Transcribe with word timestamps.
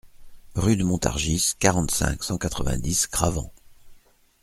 Rue 0.55 0.77
de 0.77 0.83
Montargis, 0.83 1.53
quarante-cinq, 1.59 2.23
cent 2.23 2.39
quatre-vingt-dix 2.39 3.05
Cravant 3.05 3.53